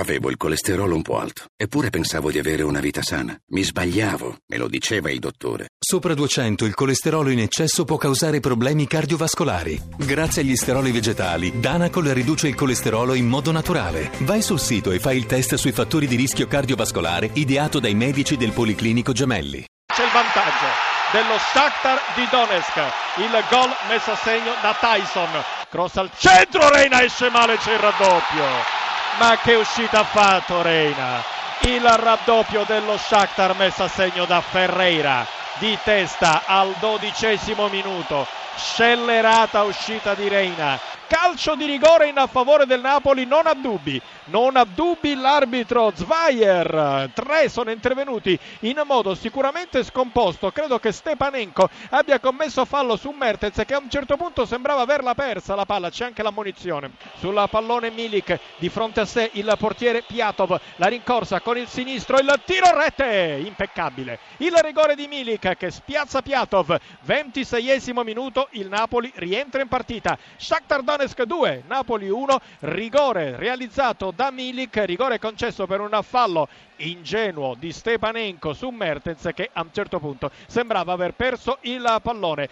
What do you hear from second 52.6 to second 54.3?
fallo su Mertens che a un certo